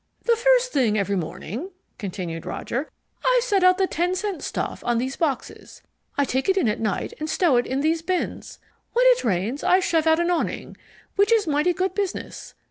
"The 0.23 0.35
first 0.35 0.71
thing 0.73 0.97
every 0.97 1.15
morning," 1.15 1.69
continued 1.99 2.43
Roger, 2.43 2.89
"I 3.23 3.39
set 3.43 3.63
out 3.63 3.77
the 3.77 3.85
ten 3.85 4.15
cent 4.15 4.41
stuff 4.41 4.83
in 4.83 4.97
these 4.97 5.15
boxes. 5.15 5.83
I 6.17 6.25
take 6.25 6.49
it 6.49 6.57
in 6.57 6.67
at 6.67 6.79
night 6.79 7.13
and 7.19 7.29
stow 7.29 7.55
it 7.57 7.67
in 7.67 7.81
these 7.81 8.01
bins. 8.01 8.57
When 8.93 9.05
it 9.09 9.23
rains, 9.23 9.63
I 9.63 9.79
shove 9.79 10.07
out 10.07 10.19
an 10.19 10.31
awning, 10.31 10.75
which 11.17 11.31
is 11.31 11.45
mighty 11.45 11.73
good 11.73 11.93
business. 11.93 12.55